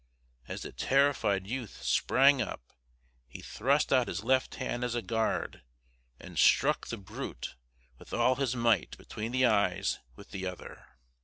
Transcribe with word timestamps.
As 0.47 0.63
the 0.63 0.71
terrified 0.71 1.45
youth 1.45 1.83
sprang 1.83 2.41
up, 2.41 2.73
he 3.27 3.39
thrust 3.43 3.93
out 3.93 4.07
his 4.07 4.23
left 4.23 4.55
hand 4.55 4.83
as 4.83 4.95
a 4.95 5.03
guard 5.03 5.61
and 6.19 6.39
struck 6.39 6.87
the 6.87 6.97
brute 6.97 7.55
with 7.99 8.11
all 8.11 8.37
his 8.37 8.55
might 8.55 8.97
between 8.97 9.31
the 9.31 9.45
eyes 9.45 9.99
with 10.15 10.31
the 10.31 10.47
other. 10.47 10.87